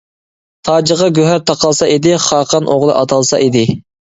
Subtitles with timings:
[0.69, 3.67] «تاجىغا گۆھەر تاقالسا» ئىدى، «خاقان ئوغلى» ئاتالسا ئىدى.